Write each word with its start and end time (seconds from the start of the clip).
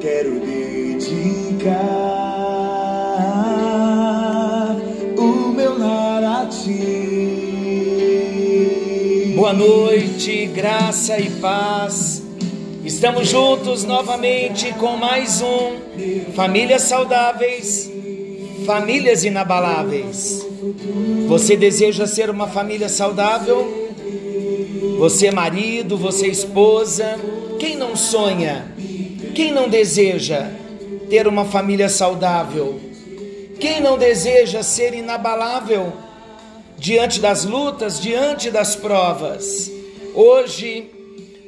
Quero 0.00 0.40
dedicar 0.40 1.14
o 5.16 5.52
meu 5.54 5.78
lar 5.78 6.24
a 6.24 6.46
ti. 6.46 6.72
Boa 9.36 9.52
noite, 9.52 10.46
graça 10.46 11.20
e 11.20 11.30
paz. 11.30 12.20
Estamos 12.84 13.28
juntos 13.28 13.84
novamente 13.84 14.72
com 14.72 14.96
mais 14.96 15.40
um 15.40 15.76
Famílias 16.34 16.82
Saudáveis, 16.82 17.88
Famílias 18.66 19.22
Inabaláveis. 19.22 20.44
Você 21.28 21.56
deseja 21.56 22.08
ser 22.08 22.28
uma 22.28 22.48
família 22.48 22.88
saudável? 22.88 23.92
Você, 24.98 25.30
marido, 25.30 25.96
você, 25.96 26.26
esposa, 26.26 27.16
quem 27.64 27.78
não 27.78 27.96
sonha? 27.96 28.70
Quem 29.34 29.50
não 29.50 29.70
deseja 29.70 30.50
ter 31.08 31.26
uma 31.26 31.46
família 31.46 31.88
saudável? 31.88 32.78
Quem 33.58 33.80
não 33.80 33.96
deseja 33.96 34.62
ser 34.62 34.92
inabalável 34.92 35.90
diante 36.76 37.20
das 37.20 37.46
lutas, 37.46 37.98
diante 37.98 38.50
das 38.50 38.76
provas? 38.76 39.70
Hoje 40.14 40.90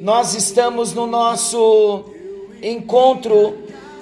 nós 0.01 0.35
estamos 0.35 0.95
no 0.95 1.07
nosso 1.07 2.07
encontro 2.63 3.55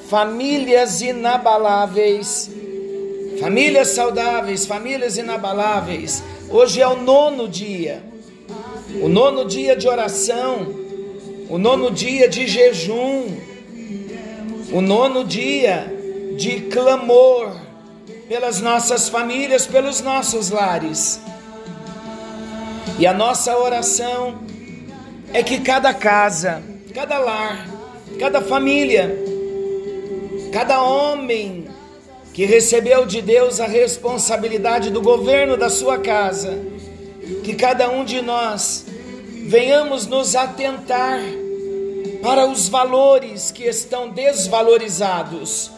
Famílias 0.09 1.03
Inabaláveis. 1.03 2.49
Famílias 3.41 3.89
saudáveis, 3.89 4.65
famílias 4.65 5.19
inabaláveis. 5.19 6.23
Hoje 6.49 6.81
é 6.81 6.87
o 6.87 6.95
nono 6.95 7.49
dia, 7.49 8.05
o 9.03 9.09
nono 9.09 9.45
dia 9.45 9.75
de 9.75 9.89
oração, 9.89 10.84
o 11.55 11.59
nono 11.59 11.89
dia 11.89 12.29
de 12.29 12.49
jejum, 12.49 13.29
o 14.73 14.81
nono 14.81 15.25
dia 15.25 15.87
de 16.37 16.63
clamor 16.63 17.57
pelas 18.29 18.61
nossas 18.61 19.09
famílias, 19.09 19.65
pelos 19.65 20.01
nossos 20.01 20.51
lares. 20.51 21.21
E 22.99 23.07
a 23.07 23.15
nossa 23.15 23.57
oração 23.57 24.41
é 25.33 25.45
que 25.45 25.61
cada 25.61 25.95
casa, 25.95 26.61
cada 26.93 27.19
lar, 27.19 27.69
cada 28.19 28.43
família, 28.43 29.17
cada 30.53 30.83
homem 30.83 31.69
que 32.33 32.45
recebeu 32.47 33.07
de 33.07 33.23
Deus 33.23 33.61
a 33.61 33.67
responsabilidade 33.69 34.91
do 34.91 35.01
governo 35.01 35.57
da 35.57 35.71
sua 35.71 35.99
casa, 35.99 36.59
que 37.45 37.55
cada 37.55 37.89
um 37.91 38.05
de 38.05 38.21
nós 38.21 38.87
venhamos 39.47 40.09
nos 40.09 40.35
atentar 40.35 41.21
para 42.25 42.47
os 42.47 42.71
valores 42.71 43.51
que 43.51 43.65
estão 43.65 44.09
desvalorizados. 44.09 45.71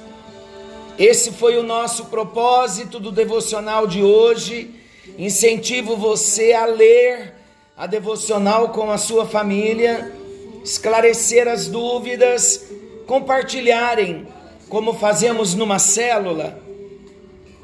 Esse 0.97 1.33
foi 1.33 1.59
o 1.59 1.65
nosso 1.65 2.05
propósito 2.05 3.01
do 3.01 3.11
devocional 3.11 3.85
de 3.85 4.01
hoje. 4.01 4.71
Incentivo 5.19 5.97
você 5.97 6.53
a 6.53 6.65
ler 6.65 7.35
a 7.77 7.89
devocional 7.89 8.69
com 8.69 8.93
a 8.93 8.97
sua 8.97 9.27
família, 9.27 10.15
esclarecer 10.63 11.49
as 11.49 11.67
dúvidas, 11.67 12.67
compartilharem 13.09 14.29
como 14.69 14.95
fazemos 14.95 15.53
numa 15.53 15.81
célula, 15.81 16.63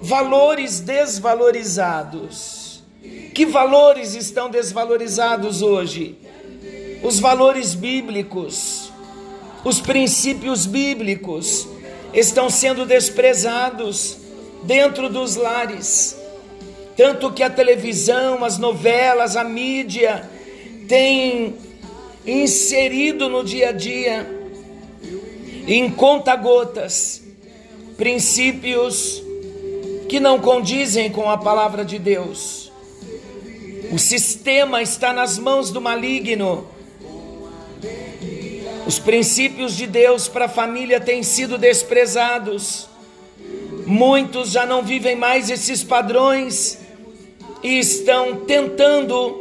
valores 0.00 0.80
desvalorizados. 0.80 2.82
Que 3.32 3.46
valores 3.46 4.16
estão 4.16 4.50
desvalorizados 4.50 5.62
hoje? 5.62 6.18
Os 7.02 7.18
valores 7.18 7.74
bíblicos, 7.74 8.92
os 9.64 9.80
princípios 9.80 10.66
bíblicos 10.66 11.66
estão 12.14 12.48
sendo 12.48 12.86
desprezados 12.86 14.18
dentro 14.62 15.08
dos 15.08 15.36
lares. 15.36 16.16
Tanto 16.96 17.32
que 17.32 17.42
a 17.42 17.50
televisão, 17.50 18.44
as 18.44 18.58
novelas, 18.58 19.36
a 19.36 19.44
mídia 19.44 20.28
tem 20.86 21.54
inserido 22.26 23.28
no 23.28 23.42
dia 23.42 23.70
a 23.70 23.72
dia 23.72 24.42
em 25.66 25.90
conta-gotas, 25.90 27.22
princípios 27.96 29.22
que 30.08 30.20
não 30.20 30.38
condizem 30.38 31.10
com 31.10 31.30
a 31.30 31.38
palavra 31.38 31.84
de 31.84 31.98
Deus. 31.98 32.70
O 33.92 33.98
sistema 33.98 34.82
está 34.82 35.12
nas 35.12 35.38
mãos 35.38 35.70
do 35.70 35.80
maligno. 35.80 36.66
Os 38.84 38.98
princípios 38.98 39.76
de 39.76 39.86
Deus 39.86 40.26
para 40.26 40.46
a 40.46 40.48
família 40.48 41.00
têm 41.00 41.22
sido 41.22 41.56
desprezados. 41.56 42.88
Muitos 43.86 44.50
já 44.50 44.66
não 44.66 44.82
vivem 44.82 45.14
mais 45.14 45.50
esses 45.50 45.84
padrões 45.84 46.78
e 47.62 47.78
estão 47.78 48.44
tentando 48.44 49.40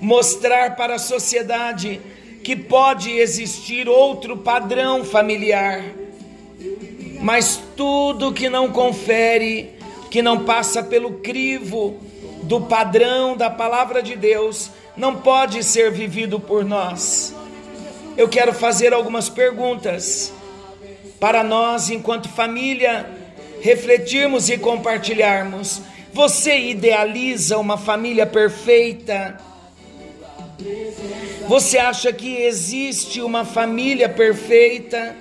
mostrar 0.00 0.74
para 0.74 0.96
a 0.96 0.98
sociedade 0.98 2.00
que 2.42 2.56
pode 2.56 3.12
existir 3.12 3.88
outro 3.88 4.36
padrão 4.36 5.04
familiar, 5.04 5.84
mas 7.20 7.62
tudo 7.76 8.32
que 8.32 8.48
não 8.48 8.72
confere, 8.72 9.70
que 10.10 10.20
não 10.20 10.44
passa 10.44 10.82
pelo 10.82 11.20
crivo 11.20 11.96
do 12.42 12.62
padrão 12.62 13.36
da 13.36 13.48
palavra 13.48 14.02
de 14.02 14.16
Deus, 14.16 14.72
não 14.96 15.14
pode 15.16 15.62
ser 15.62 15.92
vivido 15.92 16.40
por 16.40 16.64
nós. 16.64 17.32
Eu 18.16 18.28
quero 18.28 18.52
fazer 18.52 18.92
algumas 18.92 19.28
perguntas 19.28 20.32
para 21.18 21.42
nós, 21.42 21.88
enquanto 21.88 22.28
família, 22.28 23.08
refletirmos 23.60 24.50
e 24.50 24.58
compartilharmos. 24.58 25.80
Você 26.12 26.58
idealiza 26.58 27.56
uma 27.58 27.78
família 27.78 28.26
perfeita? 28.26 29.38
Você 31.48 31.78
acha 31.78 32.12
que 32.12 32.36
existe 32.36 33.22
uma 33.22 33.44
família 33.44 34.08
perfeita? 34.08 35.16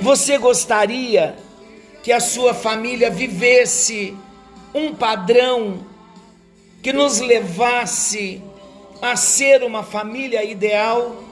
Você 0.00 0.38
gostaria 0.38 1.36
que 2.02 2.12
a 2.12 2.20
sua 2.20 2.54
família 2.54 3.10
vivesse 3.10 4.16
um 4.74 4.94
padrão 4.94 5.84
que 6.82 6.92
nos 6.92 7.18
levasse 7.18 8.40
a 9.00 9.16
ser 9.16 9.62
uma 9.62 9.82
família 9.82 10.44
ideal? 10.44 11.24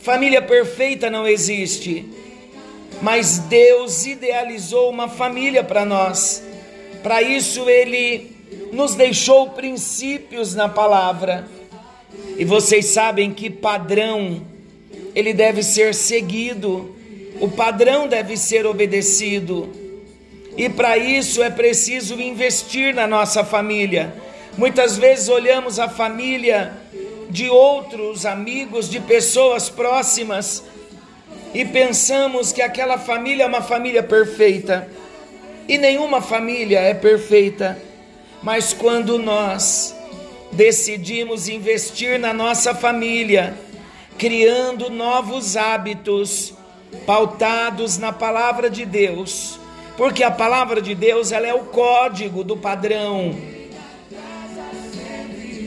Família 0.00 0.40
perfeita 0.40 1.10
não 1.10 1.26
existe, 1.26 2.04
mas 3.02 3.38
Deus 3.38 4.06
idealizou 4.06 4.88
uma 4.88 5.08
família 5.08 5.64
para 5.64 5.84
nós. 5.84 6.42
Para 7.02 7.22
isso, 7.22 7.68
Ele 7.68 8.36
nos 8.72 8.94
deixou 8.94 9.50
princípios 9.50 10.54
na 10.54 10.68
palavra. 10.68 11.48
E 12.38 12.44
vocês 12.44 12.86
sabem 12.86 13.32
que 13.32 13.50
padrão 13.50 14.42
ele 15.16 15.32
deve 15.32 15.62
ser 15.62 15.94
seguido, 15.94 16.94
o 17.40 17.48
padrão 17.48 18.06
deve 18.06 18.36
ser 18.36 18.66
obedecido. 18.66 19.66
E 20.58 20.68
para 20.68 20.98
isso 20.98 21.42
é 21.42 21.48
preciso 21.48 22.20
investir 22.20 22.94
na 22.94 23.06
nossa 23.06 23.42
família. 23.42 24.14
Muitas 24.56 24.96
vezes 24.96 25.28
olhamos 25.28 25.78
a 25.78 25.86
família 25.86 26.72
de 27.28 27.50
outros 27.50 28.24
amigos, 28.24 28.88
de 28.88 28.98
pessoas 28.98 29.68
próximas 29.68 30.64
e 31.52 31.62
pensamos 31.62 32.52
que 32.52 32.62
aquela 32.62 32.96
família 32.96 33.44
é 33.44 33.46
uma 33.46 33.60
família 33.60 34.02
perfeita. 34.02 34.88
E 35.68 35.76
nenhuma 35.76 36.22
família 36.22 36.80
é 36.80 36.94
perfeita. 36.94 37.78
Mas 38.42 38.72
quando 38.72 39.18
nós 39.18 39.94
decidimos 40.52 41.48
investir 41.48 42.18
na 42.18 42.32
nossa 42.32 42.74
família, 42.74 43.54
criando 44.16 44.88
novos 44.88 45.54
hábitos 45.54 46.54
pautados 47.04 47.98
na 47.98 48.12
palavra 48.12 48.70
de 48.70 48.86
Deus, 48.86 49.60
porque 49.98 50.22
a 50.22 50.30
palavra 50.30 50.80
de 50.80 50.94
Deus 50.94 51.30
ela 51.30 51.46
é 51.46 51.52
o 51.52 51.64
código 51.64 52.42
do 52.42 52.56
padrão. 52.56 53.55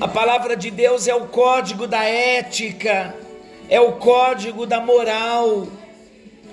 A 0.01 0.07
palavra 0.07 0.55
de 0.55 0.71
Deus 0.71 1.07
é 1.07 1.15
o 1.15 1.27
código 1.27 1.87
da 1.87 2.03
ética, 2.03 3.15
é 3.69 3.79
o 3.79 3.93
código 3.93 4.65
da 4.65 4.79
moral. 4.79 5.67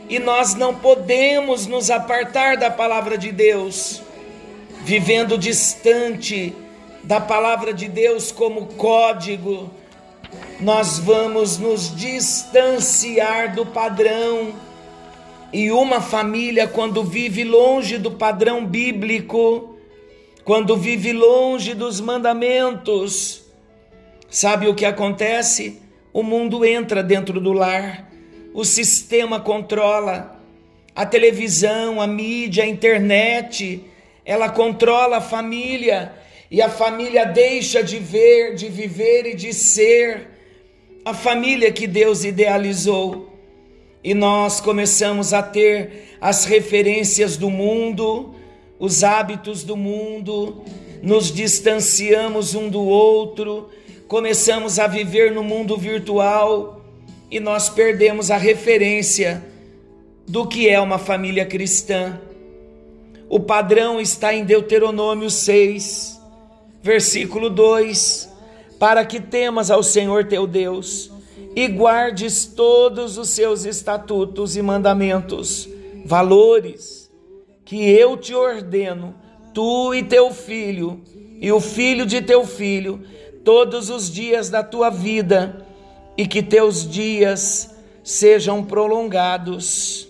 E 0.08 0.18
nós 0.18 0.54
não 0.54 0.74
podemos 0.74 1.66
nos 1.66 1.90
apartar 1.90 2.56
da 2.56 2.70
palavra 2.70 3.16
de 3.18 3.32
Deus, 3.32 4.02
vivendo 4.82 5.36
distante 5.38 6.54
da 7.02 7.20
palavra 7.20 7.72
de 7.72 7.88
Deus 7.88 8.30
como 8.30 8.66
código 8.66 9.70
nós 10.60 10.98
vamos 10.98 11.58
nos 11.58 11.94
distanciar 11.94 13.54
do 13.54 13.66
padrão. 13.66 14.54
E 15.52 15.70
uma 15.70 16.00
família, 16.00 16.66
quando 16.66 17.04
vive 17.04 17.44
longe 17.44 17.98
do 17.98 18.10
padrão 18.10 18.64
bíblico, 18.64 19.75
quando 20.46 20.76
vive 20.76 21.12
longe 21.12 21.74
dos 21.74 22.00
mandamentos, 22.00 23.42
sabe 24.30 24.68
o 24.68 24.76
que 24.76 24.84
acontece? 24.84 25.82
O 26.12 26.22
mundo 26.22 26.64
entra 26.64 27.02
dentro 27.02 27.40
do 27.40 27.52
lar, 27.52 28.08
o 28.54 28.64
sistema 28.64 29.40
controla, 29.40 30.40
a 30.94 31.04
televisão, 31.04 32.00
a 32.00 32.06
mídia, 32.06 32.62
a 32.62 32.66
internet, 32.68 33.86
ela 34.24 34.48
controla 34.48 35.16
a 35.16 35.20
família 35.20 36.12
e 36.48 36.62
a 36.62 36.68
família 36.68 37.26
deixa 37.26 37.82
de 37.82 37.98
ver, 37.98 38.54
de 38.54 38.68
viver 38.68 39.26
e 39.26 39.34
de 39.34 39.52
ser 39.52 40.28
a 41.04 41.12
família 41.12 41.72
que 41.72 41.88
Deus 41.88 42.24
idealizou. 42.24 43.36
E 44.02 44.14
nós 44.14 44.60
começamos 44.60 45.32
a 45.32 45.42
ter 45.42 46.16
as 46.20 46.44
referências 46.44 47.36
do 47.36 47.50
mundo, 47.50 48.35
os 48.78 49.02
hábitos 49.02 49.62
do 49.62 49.76
mundo, 49.76 50.62
nos 51.02 51.32
distanciamos 51.32 52.54
um 52.54 52.68
do 52.68 52.80
outro, 52.80 53.68
começamos 54.08 54.78
a 54.78 54.86
viver 54.86 55.32
no 55.32 55.42
mundo 55.42 55.76
virtual 55.76 56.80
e 57.30 57.40
nós 57.40 57.68
perdemos 57.68 58.30
a 58.30 58.36
referência 58.36 59.44
do 60.26 60.46
que 60.46 60.68
é 60.68 60.80
uma 60.80 60.98
família 60.98 61.44
cristã. 61.44 62.20
O 63.28 63.40
padrão 63.40 64.00
está 64.00 64.32
em 64.32 64.44
Deuteronômio 64.44 65.30
6, 65.30 66.20
versículo 66.82 67.50
2 67.50 68.36
para 68.78 69.04
que 69.04 69.20
temas 69.20 69.70
ao 69.70 69.82
Senhor 69.82 70.24
teu 70.26 70.46
Deus 70.46 71.10
e 71.54 71.66
guardes 71.68 72.44
todos 72.44 73.16
os 73.16 73.30
seus 73.30 73.64
estatutos 73.64 74.56
e 74.56 74.62
mandamentos, 74.62 75.68
valores 76.04 77.05
que 77.66 77.90
eu 77.90 78.16
te 78.16 78.32
ordeno, 78.32 79.14
tu 79.52 79.92
e 79.92 80.02
teu 80.02 80.32
filho 80.32 81.02
e 81.40 81.52
o 81.52 81.60
filho 81.60 82.06
de 82.06 82.22
teu 82.22 82.46
filho, 82.46 83.02
todos 83.44 83.90
os 83.90 84.10
dias 84.10 84.48
da 84.48 84.62
tua 84.62 84.88
vida, 84.88 85.66
e 86.16 86.26
que 86.26 86.42
teus 86.42 86.88
dias 86.88 87.74
sejam 88.02 88.64
prolongados. 88.64 90.08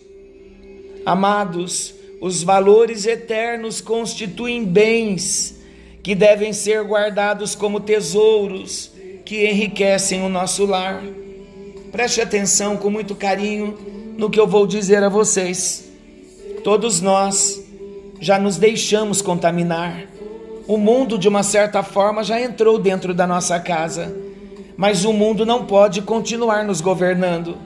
Amados, 1.04 1.94
os 2.20 2.42
valores 2.42 3.06
eternos 3.06 3.80
constituem 3.80 4.64
bens 4.64 5.60
que 6.02 6.14
devem 6.14 6.52
ser 6.52 6.84
guardados 6.84 7.54
como 7.56 7.80
tesouros 7.80 8.92
que 9.24 9.48
enriquecem 9.48 10.22
o 10.22 10.28
nosso 10.28 10.64
lar. 10.64 11.02
Preste 11.90 12.20
atenção 12.20 12.76
com 12.76 12.90
muito 12.90 13.16
carinho 13.16 13.76
no 14.16 14.30
que 14.30 14.38
eu 14.38 14.46
vou 14.46 14.66
dizer 14.66 15.02
a 15.02 15.08
vocês. 15.08 15.85
Todos 16.66 17.00
nós 17.00 17.64
já 18.18 18.40
nos 18.40 18.56
deixamos 18.56 19.22
contaminar. 19.22 20.02
O 20.66 20.76
mundo, 20.76 21.16
de 21.16 21.28
uma 21.28 21.44
certa 21.44 21.80
forma, 21.84 22.24
já 22.24 22.40
entrou 22.40 22.76
dentro 22.76 23.14
da 23.14 23.24
nossa 23.24 23.60
casa, 23.60 24.12
mas 24.76 25.04
o 25.04 25.12
mundo 25.12 25.46
não 25.46 25.64
pode 25.64 26.02
continuar 26.02 26.64
nos 26.64 26.80
governando. 26.80 27.56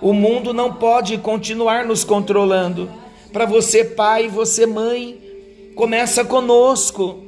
O 0.00 0.14
mundo 0.14 0.54
não 0.54 0.72
pode 0.72 1.18
continuar 1.18 1.84
nos 1.84 2.04
controlando. 2.04 2.90
Para 3.30 3.44
você, 3.44 3.84
pai, 3.84 4.28
você, 4.28 4.64
mãe, 4.64 5.20
começa 5.74 6.24
conosco 6.24 7.18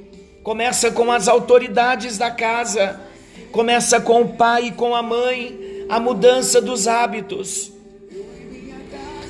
começa 0.43 0.91
com 0.91 1.13
as 1.13 1.29
autoridades 1.29 2.17
da 2.17 2.31
casa, 2.31 2.99
começa 3.53 4.01
com 4.01 4.23
o 4.23 4.29
pai 4.29 4.69
e 4.69 4.73
com 4.73 4.95
a 4.95 5.03
mãe, 5.03 5.87
a 5.87 6.01
mudança 6.01 6.63
dos 6.63 6.89
hábitos. 6.89 7.74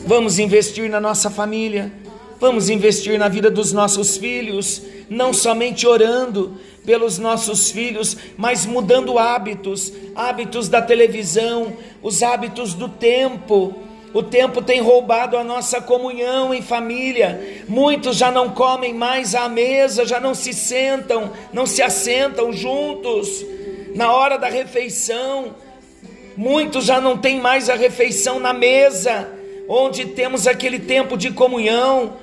Vamos 0.06 0.38
investir 0.38 0.90
na 0.90 1.00
nossa 1.00 1.30
família, 1.30 1.90
vamos 2.38 2.68
investir 2.68 3.18
na 3.18 3.26
vida 3.26 3.50
dos 3.50 3.72
nossos 3.72 4.18
filhos, 4.18 4.82
não 5.08 5.32
somente 5.32 5.86
orando 5.86 6.58
pelos 6.84 7.18
nossos 7.18 7.70
filhos, 7.70 8.14
mas 8.36 8.66
mudando 8.66 9.18
hábitos, 9.18 9.90
hábitos 10.14 10.68
da 10.68 10.82
televisão, 10.82 11.72
os 12.02 12.22
hábitos 12.22 12.74
do 12.74 12.86
tempo. 12.86 13.74
O 14.12 14.22
tempo 14.22 14.60
tem 14.60 14.78
roubado 14.80 15.38
a 15.38 15.42
nossa 15.42 15.80
comunhão 15.80 16.52
em 16.52 16.60
família. 16.60 17.64
Muitos 17.66 18.18
já 18.18 18.30
não 18.30 18.50
comem 18.50 18.92
mais 18.92 19.34
à 19.34 19.48
mesa, 19.48 20.04
já 20.04 20.20
não 20.20 20.34
se 20.34 20.52
sentam, 20.52 21.32
não 21.50 21.64
se 21.64 21.80
assentam 21.80 22.52
juntos. 22.52 23.44
Na 23.94 24.12
hora 24.12 24.36
da 24.36 24.48
refeição. 24.48 25.54
Muitos 26.36 26.84
já 26.84 27.00
não 27.00 27.16
têm 27.16 27.40
mais 27.40 27.70
a 27.70 27.74
refeição 27.74 28.38
na 28.40 28.52
mesa, 28.52 29.28
onde 29.68 30.06
temos 30.06 30.46
aquele 30.46 30.78
tempo 30.78 31.16
de 31.16 31.30
comunhão. 31.30 32.16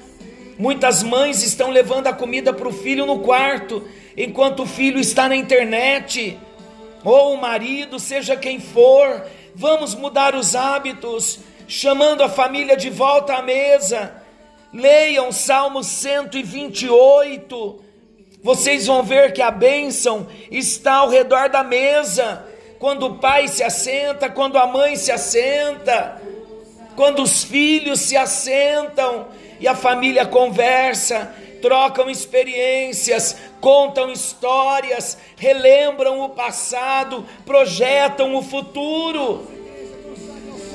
Muitas 0.57 1.03
mães 1.03 1.43
estão 1.43 1.69
levando 1.69 2.07
a 2.07 2.13
comida 2.13 2.53
para 2.53 2.67
o 2.67 2.73
filho 2.73 3.05
no 3.05 3.19
quarto, 3.19 3.83
enquanto 4.15 4.63
o 4.63 4.67
filho 4.67 4.99
está 4.99 5.27
na 5.27 5.35
internet, 5.35 6.37
ou 7.03 7.33
o 7.33 7.41
marido, 7.41 7.99
seja 7.99 8.35
quem 8.35 8.59
for. 8.59 9.25
Vamos 9.55 9.95
mudar 9.95 10.35
os 10.35 10.55
hábitos 10.55 11.39
chamando 11.67 12.21
a 12.21 12.29
família 12.29 12.75
de 12.75 12.89
volta 12.89 13.35
à 13.35 13.41
mesa. 13.41 14.13
Leiam 14.73 15.31
Salmo 15.31 15.83
128. 15.83 17.81
Vocês 18.43 18.87
vão 18.87 19.03
ver 19.03 19.33
que 19.33 19.41
a 19.41 19.51
bênção 19.51 20.27
está 20.49 20.95
ao 20.95 21.09
redor 21.09 21.49
da 21.49 21.63
mesa. 21.63 22.45
Quando 22.79 23.05
o 23.05 23.17
pai 23.19 23.47
se 23.47 23.63
assenta, 23.63 24.29
quando 24.29 24.57
a 24.57 24.65
mãe 24.65 24.95
se 24.95 25.11
assenta, 25.11 26.21
quando 26.95 27.21
os 27.21 27.43
filhos 27.43 27.99
se 27.99 28.17
assentam 28.17 29.27
e 29.59 29.67
a 29.67 29.75
família 29.75 30.25
conversa, 30.25 31.33
trocam 31.61 32.09
experiências, 32.09 33.37
contam 33.61 34.11
histórias, 34.11 35.17
relembram 35.37 36.21
o 36.21 36.29
passado, 36.29 37.25
projetam 37.45 38.35
o 38.35 38.41
futuro. 38.41 39.47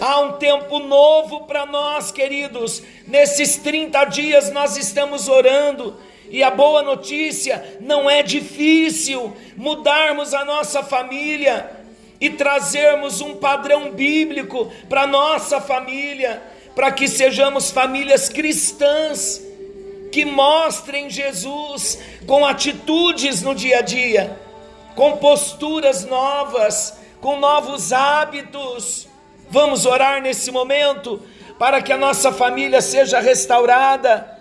Há 0.01 0.21
um 0.21 0.33
tempo 0.33 0.79
novo 0.79 1.47
para 1.47 1.67
nós, 1.67 2.13
queridos. 2.13 2.83
Nesses 3.07 3.57
30 3.57 4.05
dias 4.05 4.51
nós 4.51 4.77
estamos 4.77 5.29
orando. 5.29 5.97
E 6.29 6.43
a 6.43 6.51
boa 6.51 6.83
notícia, 6.83 7.79
não 7.81 8.11
é 8.11 8.23
difícil 8.23 9.37
mudarmos 9.57 10.35
a 10.35 10.45
nossa 10.45 10.83
família 10.83 11.76
e 12.21 12.31
trazermos 12.31 13.21
um 13.21 13.37
padrão 13.37 13.93
bíblico 13.93 14.71
para 14.89 15.07
nossa 15.07 15.61
família, 15.61 16.43
para 16.75 16.91
que 16.93 17.09
sejamos 17.09 17.71
famílias 17.71 18.29
cristãs 18.29 19.43
que 20.11 20.25
mostrem 20.25 21.11
Jesus 21.11 21.99
com 22.27 22.45
atitudes 22.45 23.43
no 23.43 23.55
dia 23.55 23.79
a 23.79 23.83
dia, 23.83 24.41
com 24.95 25.17
posturas 25.19 26.05
novas, 26.05 26.97
com 27.21 27.39
novos 27.39 27.93
hábitos. 27.93 29.07
Vamos 29.51 29.85
orar 29.85 30.23
nesse 30.23 30.51
momento 30.51 31.23
para 31.59 31.81
que 31.83 31.93
a 31.93 31.97
nossa 31.97 32.33
família 32.33 32.81
seja 32.81 33.21
restaurada, 33.21 34.39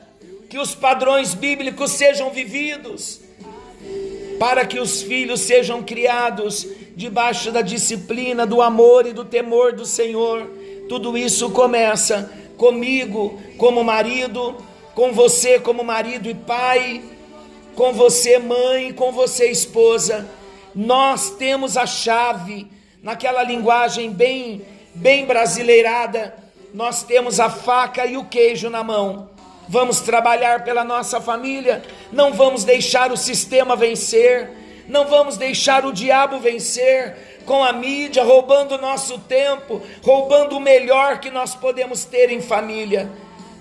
que 0.49 0.57
os 0.57 0.75
padrões 0.75 1.33
bíblicos 1.33 1.91
sejam 1.91 2.29
vividos, 2.29 3.21
para 4.39 4.65
que 4.65 4.79
os 4.79 5.01
filhos 5.01 5.41
sejam 5.41 5.83
criados 5.83 6.67
debaixo 6.95 7.51
da 7.51 7.61
disciplina, 7.61 8.45
do 8.45 8.61
amor 8.61 9.05
e 9.05 9.13
do 9.13 9.25
temor 9.25 9.73
do 9.73 9.85
Senhor. 9.85 10.49
Tudo 10.87 11.17
isso 11.17 11.49
começa 11.51 12.31
comigo 12.57 13.39
como 13.57 13.83
marido, 13.83 14.55
com 14.93 15.11
você 15.11 15.59
como 15.59 15.83
marido 15.83 16.29
e 16.29 16.33
pai, 16.33 17.01
com 17.75 17.91
você 17.91 18.39
mãe, 18.39 18.93
com 18.93 19.11
você 19.11 19.49
esposa. 19.49 20.27
Nós 20.73 21.31
temos 21.31 21.75
a 21.75 21.85
chave 21.85 22.67
naquela 23.03 23.43
linguagem 23.43 24.09
bem 24.11 24.65
bem 24.95 25.25
brasileirada, 25.25 26.33
nós 26.73 27.03
temos 27.03 27.39
a 27.39 27.49
faca 27.49 28.05
e 28.05 28.17
o 28.17 28.25
queijo 28.25 28.69
na 28.69 28.83
mão. 28.83 29.29
Vamos 29.67 29.99
trabalhar 29.99 30.63
pela 30.63 30.83
nossa 30.83 31.19
família, 31.19 31.83
não 32.11 32.31
vamos 32.33 32.63
deixar 32.63 33.11
o 33.11 33.17
sistema 33.17 33.75
vencer, 33.75 34.49
não 34.87 35.07
vamos 35.07 35.37
deixar 35.37 35.85
o 35.85 35.93
diabo 35.93 36.39
vencer 36.39 37.41
com 37.45 37.63
a 37.63 37.71
mídia, 37.71 38.23
roubando 38.23 38.75
o 38.75 38.81
nosso 38.81 39.19
tempo, 39.19 39.81
roubando 40.03 40.57
o 40.57 40.59
melhor 40.59 41.19
que 41.19 41.29
nós 41.29 41.55
podemos 41.55 42.05
ter 42.05 42.31
em 42.31 42.41
família. 42.41 43.09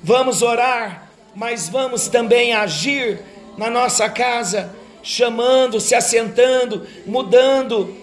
Vamos 0.02 0.42
orar, 0.42 1.10
mas 1.34 1.68
vamos 1.68 2.08
também 2.08 2.54
agir 2.54 3.20
na 3.56 3.70
nossa 3.70 4.08
casa, 4.08 4.74
chamando, 5.02 5.80
se 5.80 5.94
assentando, 5.94 6.86
mudando, 7.06 7.94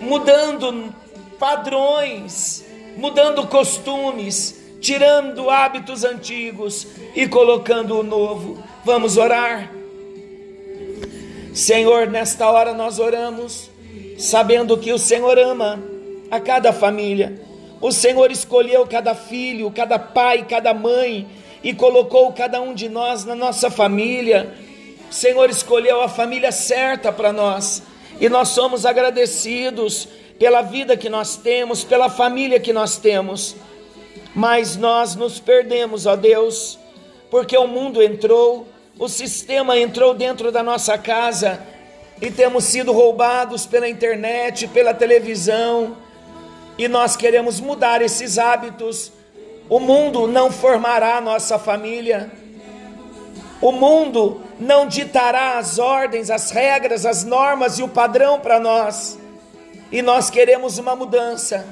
mudando 0.00 0.94
padrões, 1.38 2.64
mudando 2.96 3.46
costumes, 3.46 4.62
tirando 4.80 5.50
hábitos 5.50 6.04
antigos 6.04 6.86
e 7.14 7.26
colocando 7.26 7.98
o 7.98 8.02
novo. 8.02 8.62
Vamos 8.84 9.16
orar? 9.16 9.70
Senhor, 11.54 12.08
nesta 12.08 12.50
hora 12.50 12.74
nós 12.74 12.98
oramos 12.98 13.70
sabendo 14.18 14.76
que 14.76 14.92
o 14.92 14.98
Senhor 14.98 15.38
ama 15.38 15.80
a 16.28 16.40
cada 16.40 16.72
família. 16.72 17.40
O 17.80 17.92
Senhor 17.92 18.28
escolheu 18.32 18.84
cada 18.88 19.14
filho, 19.14 19.70
cada 19.70 19.96
pai, 19.96 20.44
cada 20.48 20.74
mãe 20.74 21.28
e 21.62 21.72
colocou 21.72 22.32
cada 22.32 22.60
um 22.60 22.74
de 22.74 22.88
nós 22.88 23.24
na 23.24 23.36
nossa 23.36 23.70
família. 23.70 24.52
O 25.08 25.14
Senhor 25.14 25.48
escolheu 25.48 26.00
a 26.00 26.08
família 26.08 26.50
certa 26.50 27.12
para 27.12 27.32
nós 27.32 27.84
e 28.20 28.28
nós 28.28 28.48
somos 28.48 28.84
agradecidos 28.84 30.08
pela 30.36 30.60
vida 30.60 30.96
que 30.96 31.08
nós 31.08 31.36
temos, 31.36 31.84
pela 31.84 32.10
família 32.10 32.58
que 32.58 32.72
nós 32.72 32.96
temos. 32.96 33.54
Mas 34.34 34.76
nós 34.76 35.14
nos 35.14 35.38
perdemos, 35.38 36.04
ó 36.04 36.16
Deus, 36.16 36.80
porque 37.30 37.56
o 37.56 37.68
mundo 37.68 38.02
entrou, 38.02 38.66
o 38.98 39.08
sistema 39.08 39.78
entrou 39.78 40.14
dentro 40.14 40.52
da 40.52 40.62
nossa 40.62 40.96
casa 40.96 41.60
e 42.20 42.30
temos 42.30 42.64
sido 42.64 42.92
roubados 42.92 43.66
pela 43.66 43.88
internet, 43.88 44.68
pela 44.68 44.94
televisão, 44.94 45.96
e 46.78 46.86
nós 46.86 47.16
queremos 47.16 47.60
mudar 47.60 48.02
esses 48.02 48.38
hábitos. 48.38 49.12
O 49.68 49.80
mundo 49.80 50.26
não 50.26 50.50
formará 50.50 51.16
a 51.16 51.20
nossa 51.20 51.58
família. 51.58 52.30
O 53.60 53.72
mundo 53.72 54.40
não 54.60 54.86
ditará 54.86 55.58
as 55.58 55.78
ordens, 55.78 56.30
as 56.30 56.50
regras, 56.50 57.04
as 57.06 57.24
normas 57.24 57.78
e 57.78 57.82
o 57.82 57.88
padrão 57.88 58.38
para 58.38 58.60
nós. 58.60 59.18
E 59.90 60.02
nós 60.02 60.30
queremos 60.30 60.78
uma 60.78 60.94
mudança. 60.94 61.66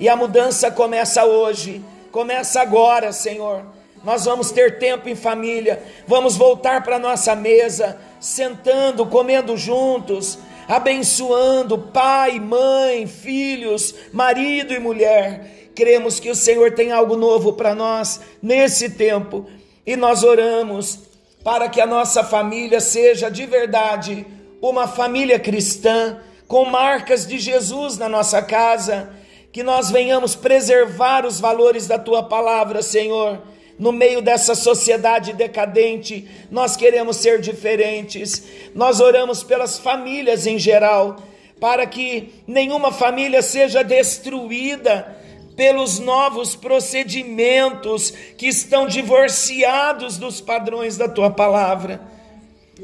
E 0.00 0.08
a 0.08 0.16
mudança 0.16 0.70
começa 0.70 1.24
hoje, 1.24 1.82
começa 2.10 2.60
agora, 2.60 3.12
Senhor. 3.12 3.75
Nós 4.06 4.24
vamos 4.24 4.52
ter 4.52 4.78
tempo 4.78 5.08
em 5.08 5.16
família, 5.16 5.82
vamos 6.06 6.36
voltar 6.36 6.84
para 6.84 6.96
nossa 6.96 7.34
mesa, 7.34 7.98
sentando, 8.20 9.04
comendo 9.04 9.56
juntos, 9.56 10.38
abençoando 10.68 11.76
pai, 11.76 12.38
mãe, 12.38 13.08
filhos, 13.08 13.96
marido 14.12 14.72
e 14.72 14.78
mulher. 14.78 15.70
Cremos 15.74 16.20
que 16.20 16.30
o 16.30 16.36
Senhor 16.36 16.70
tem 16.70 16.92
algo 16.92 17.16
novo 17.16 17.54
para 17.54 17.74
nós 17.74 18.20
nesse 18.40 18.90
tempo 18.90 19.44
e 19.84 19.96
nós 19.96 20.22
oramos 20.22 21.00
para 21.42 21.68
que 21.68 21.80
a 21.80 21.86
nossa 21.86 22.22
família 22.22 22.78
seja 22.78 23.28
de 23.28 23.44
verdade 23.44 24.24
uma 24.62 24.86
família 24.86 25.40
cristã, 25.40 26.20
com 26.46 26.64
marcas 26.66 27.26
de 27.26 27.40
Jesus 27.40 27.98
na 27.98 28.08
nossa 28.08 28.40
casa, 28.40 29.10
que 29.50 29.64
nós 29.64 29.90
venhamos 29.90 30.36
preservar 30.36 31.26
os 31.26 31.40
valores 31.40 31.88
da 31.88 31.98
tua 31.98 32.22
palavra, 32.22 32.82
Senhor. 32.82 33.55
No 33.78 33.92
meio 33.92 34.22
dessa 34.22 34.54
sociedade 34.54 35.32
decadente, 35.32 36.26
nós 36.50 36.76
queremos 36.76 37.16
ser 37.18 37.40
diferentes. 37.40 38.42
Nós 38.74 39.00
oramos 39.00 39.42
pelas 39.42 39.78
famílias 39.78 40.46
em 40.46 40.58
geral, 40.58 41.16
para 41.60 41.86
que 41.86 42.32
nenhuma 42.46 42.90
família 42.90 43.42
seja 43.42 43.84
destruída 43.84 45.16
pelos 45.56 45.98
novos 45.98 46.54
procedimentos 46.54 48.10
que 48.36 48.46
estão 48.46 48.86
divorciados 48.86 50.18
dos 50.18 50.40
padrões 50.40 50.96
da 50.96 51.08
tua 51.08 51.30
palavra. 51.30 52.00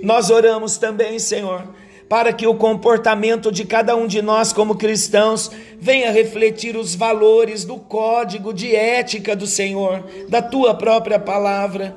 Nós 0.03 0.31
oramos 0.31 0.79
também, 0.79 1.19
Senhor, 1.19 1.69
para 2.13 2.31
que 2.31 2.47
o 2.47 2.55
comportamento 2.55 3.51
de 3.51 3.65
cada 3.65 3.97
um 3.97 4.07
de 4.07 4.21
nós 4.21 4.53
como 4.53 4.77
cristãos 4.77 5.51
venha 5.81 6.13
refletir 6.13 6.77
os 6.77 6.95
valores 6.95 7.65
do 7.65 7.79
código 7.79 8.53
de 8.53 8.77
ética 8.77 9.35
do 9.35 9.47
Senhor, 9.47 10.05
da 10.29 10.43
tua 10.43 10.75
própria 10.75 11.19
palavra. 11.19 11.97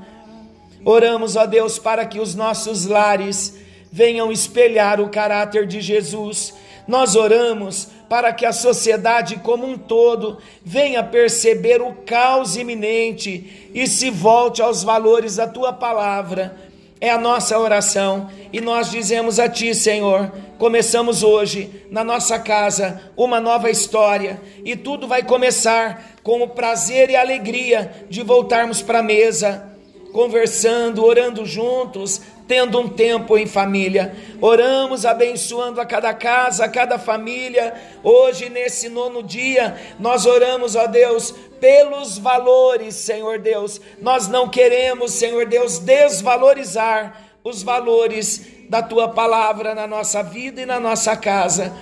Oramos, 0.86 1.36
ó 1.36 1.46
Deus, 1.46 1.78
para 1.78 2.06
que 2.06 2.18
os 2.18 2.34
nossos 2.34 2.86
lares 2.86 3.58
venham 3.92 4.32
espelhar 4.32 5.02
o 5.02 5.10
caráter 5.10 5.68
de 5.68 5.82
Jesus. 5.82 6.54
Nós 6.88 7.18
oramos 7.18 7.90
para 8.08 8.32
que 8.32 8.46
a 8.46 8.54
sociedade 8.54 9.36
como 9.44 9.68
um 9.68 9.78
todo 9.78 10.38
venha 10.64 11.04
perceber 11.04 11.82
o 11.82 11.92
caos 11.92 12.56
iminente 12.56 13.70
e 13.74 13.86
se 13.86 14.10
volte 14.12 14.62
aos 14.62 14.82
valores 14.82 15.36
da 15.36 15.46
tua 15.46 15.74
palavra. 15.74 16.56
É 17.00 17.10
a 17.10 17.18
nossa 17.18 17.60
oração 17.60 18.30
e 18.54 18.62
nós 18.62 18.90
dizemos 18.90 19.38
a 19.38 19.50
ti, 19.50 19.76
Senhor, 19.76 20.32
começamos 20.58 21.24
hoje 21.24 21.86
na 21.92 22.04
nossa 22.04 22.40
casa 22.40 23.02
uma 23.18 23.42
nova 23.42 23.70
história 23.70 24.42
e 24.64 24.78
tudo 24.78 25.08
vai 25.08 25.22
começar 25.22 26.16
com 26.24 26.42
o 26.42 26.48
prazer 26.48 27.10
e 27.10 27.16
alegria 27.16 28.06
de 28.10 28.22
voltarmos 28.24 28.82
para 28.82 29.00
a 29.00 29.04
mesa, 29.04 29.76
conversando, 30.14 31.04
orando 31.04 31.46
juntos, 31.46 32.22
tendo 32.48 32.80
um 32.80 32.88
tempo 32.88 33.38
em 33.38 33.46
família. 33.46 34.16
Oramos 34.40 35.06
abençoando 35.06 35.82
a 35.82 35.86
cada 35.86 36.14
casa, 36.14 36.66
a 36.66 36.70
cada 36.70 37.00
família. 37.00 37.74
Hoje, 38.04 38.50
nesse 38.50 38.90
nono 38.90 39.24
dia, 39.24 39.76
nós 40.00 40.26
oramos, 40.26 40.76
ó 40.76 40.88
Deus, 40.88 41.34
pelos 41.60 42.18
valores, 42.18 42.96
Senhor 42.96 43.40
Deus. 43.40 43.82
Nós 44.02 44.28
não 44.28 44.48
queremos, 44.48 45.12
Senhor 45.12 45.46
Deus, 45.46 45.80
desvalorizar 45.80 47.22
os 47.44 47.62
valores 47.62 48.42
da 48.70 48.82
tua 48.82 49.10
palavra 49.10 49.76
na 49.76 49.86
nossa 49.86 50.24
vida 50.24 50.62
e 50.62 50.66
na 50.66 50.80
nossa 50.80 51.16
casa. 51.16 51.74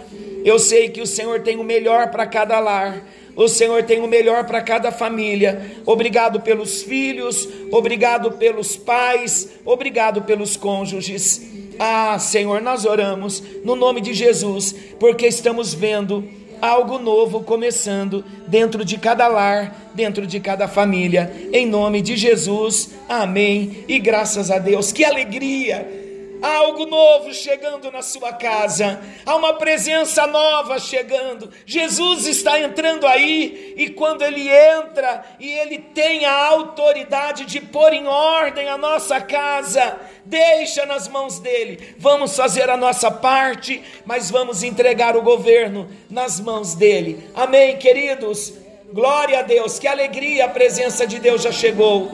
Eu 0.43 0.60
sei 0.60 0.89
que 0.89 1.01
o 1.01 1.08
Senhor 1.08 1.41
tem 1.41 1.58
o 1.58 1.63
melhor 1.63 2.12
para 2.12 2.27
cada 2.27 2.60
lar. 2.60 3.01
O 3.35 3.47
Senhor 3.47 3.83
tem 3.83 4.01
o 4.01 4.07
melhor 4.07 4.45
para 4.45 4.61
cada 4.61 4.91
família. 4.91 5.77
Obrigado 5.85 6.41
pelos 6.41 6.83
filhos, 6.83 7.47
obrigado 7.71 8.33
pelos 8.33 8.75
pais, 8.75 9.49
obrigado 9.65 10.21
pelos 10.21 10.55
cônjuges. 10.55 11.41
Ah, 11.79 12.17
Senhor, 12.19 12.61
nós 12.61 12.85
oramos 12.85 13.41
no 13.63 13.75
nome 13.75 14.01
de 14.01 14.13
Jesus, 14.13 14.75
porque 14.99 15.25
estamos 15.25 15.73
vendo 15.73 16.23
algo 16.61 16.97
novo 16.97 17.43
começando 17.43 18.23
dentro 18.47 18.85
de 18.85 18.97
cada 18.97 19.27
lar, 19.27 19.91
dentro 19.93 20.25
de 20.25 20.39
cada 20.39 20.67
família. 20.67 21.31
Em 21.51 21.65
nome 21.65 22.01
de 22.01 22.15
Jesus, 22.15 22.91
amém. 23.09 23.83
E 23.87 23.99
graças 23.99 24.51
a 24.51 24.59
Deus, 24.59 24.91
que 24.91 25.03
alegria! 25.03 26.02
Há 26.43 26.57
algo 26.57 26.85
novo 26.85 27.33
chegando 27.33 27.89
na 27.89 28.01
sua 28.01 28.33
casa, 28.33 29.01
há 29.25 29.33
uma 29.35 29.53
presença 29.53 30.27
nova 30.27 30.77
chegando. 30.77 31.50
Jesus 31.65 32.27
está 32.27 32.59
entrando 32.59 33.07
aí, 33.07 33.73
e 33.77 33.89
quando 33.89 34.23
ele 34.23 34.50
entra 34.50 35.23
e 35.39 35.50
ele 35.50 35.77
tem 35.77 36.25
a 36.25 36.47
autoridade 36.47 37.45
de 37.45 37.62
pôr 37.62 37.93
em 37.93 38.07
ordem 38.07 38.67
a 38.67 38.77
nossa 38.77 39.21
casa, 39.21 39.97
deixa 40.25 40.85
nas 40.85 41.07
mãos 41.07 41.39
dele. 41.39 41.95
Vamos 41.97 42.35
fazer 42.35 42.69
a 42.69 42.75
nossa 42.75 43.09
parte, 43.09 43.81
mas 44.05 44.29
vamos 44.29 44.63
entregar 44.63 45.15
o 45.15 45.21
governo 45.21 45.89
nas 46.09 46.41
mãos 46.41 46.75
dele. 46.75 47.29
Amém, 47.33 47.77
queridos. 47.77 48.53
Glória 48.91 49.39
a 49.39 49.41
Deus, 49.41 49.79
que 49.79 49.88
alegria 49.88 50.45
a 50.45 50.50
presença 50.50 51.07
de 51.07 51.19
Deus 51.19 51.41
já 51.41 51.51
chegou. 51.51 52.12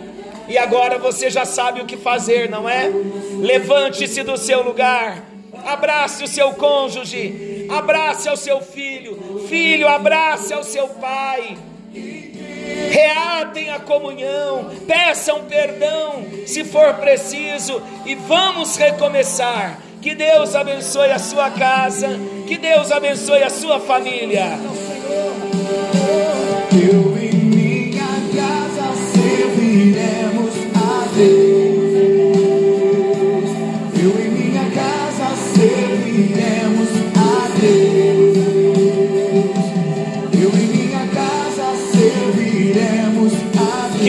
E 0.50 0.58
agora 0.58 0.98
você 0.98 1.29
já 1.29 1.46
sabe 1.46 1.79
o 1.79 1.86
que 1.86 1.96
fazer, 1.96 2.50
não 2.50 2.68
é? 2.68 2.89
Levante-se 3.38 4.24
do 4.24 4.36
seu 4.36 4.63
lugar, 4.63 5.24
abrace 5.65 6.24
o 6.24 6.27
seu 6.27 6.53
cônjuge, 6.53 7.68
abrace 7.70 8.27
ao 8.27 8.36
seu 8.36 8.60
filho, 8.60 9.46
filho, 9.48 9.88
abrace 9.88 10.51
ao 10.51 10.63
seu 10.63 10.88
pai. 10.88 11.56
Reatem 12.91 13.70
a 13.70 13.79
comunhão, 13.79 14.72
peçam 14.88 15.46
perdão 15.46 16.24
se 16.46 16.63
for 16.63 16.96
preciso 16.96 17.82
e 18.06 18.15
vamos 18.15 18.75
recomeçar. 18.75 19.79
Que 20.01 20.15
Deus 20.15 20.56
abençoe 20.56 21.12
a 21.12 21.20
sua 21.20 21.51
casa, 21.51 22.08
que 22.48 22.58
Deus 22.58 22.91
abençoe 22.91 23.44
a 23.44 23.50
sua 23.50 23.79
família. 23.79 24.58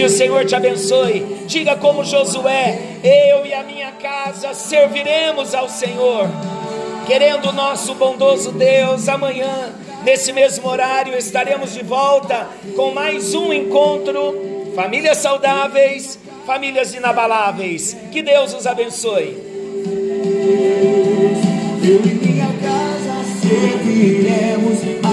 Que 0.01 0.07
o 0.07 0.09
Senhor 0.09 0.47
te 0.47 0.57
abençoe. 0.57 1.45
Diga 1.47 1.77
como 1.77 2.03
Josué: 2.03 2.97
Eu 3.05 3.45
e 3.45 3.53
a 3.53 3.63
minha 3.63 3.93
casa 3.93 4.55
serviremos 4.55 5.55
ao 5.55 5.69
Senhor. 5.69 6.27
Querendo 7.07 7.51
o 7.51 7.53
nosso 7.53 7.95
bondoso 7.97 8.51
Deus, 8.51 9.11
amanhã, 9.11 9.75
nesse 10.03 10.33
mesmo 10.33 10.67
horário, 10.71 11.15
estaremos 11.19 11.75
de 11.75 11.83
volta 11.83 12.49
com 12.75 12.95
mais 12.95 13.35
um 13.35 13.53
encontro. 13.53 14.73
Famílias 14.75 15.19
saudáveis, 15.19 16.19
famílias 16.47 16.95
inabaláveis. 16.95 17.95
Que 18.11 18.23
Deus 18.23 18.55
os 18.55 18.67
abençoe. 18.67 19.37
Eu 21.85 22.01
e 22.07 22.15
minha 22.25 22.47
casa 22.47 23.23
serviremos 23.43 24.83